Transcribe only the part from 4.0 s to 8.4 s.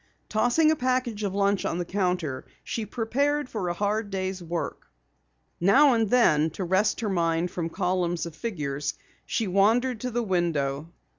day's work. Now and then, to rest her mind from columns of